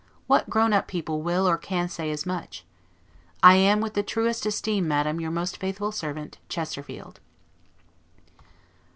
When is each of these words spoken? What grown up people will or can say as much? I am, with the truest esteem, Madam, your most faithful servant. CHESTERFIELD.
What 0.25 0.49
grown 0.49 0.73
up 0.73 0.87
people 0.87 1.21
will 1.21 1.47
or 1.47 1.59
can 1.59 1.87
say 1.87 2.09
as 2.09 2.25
much? 2.25 2.65
I 3.43 3.53
am, 3.53 3.81
with 3.81 3.93
the 3.93 4.01
truest 4.01 4.47
esteem, 4.47 4.87
Madam, 4.87 5.21
your 5.21 5.29
most 5.29 5.57
faithful 5.57 5.91
servant. 5.91 6.39
CHESTERFIELD. 6.49 7.19